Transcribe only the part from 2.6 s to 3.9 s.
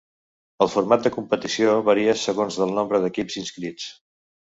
del nombre d'equips inscrits.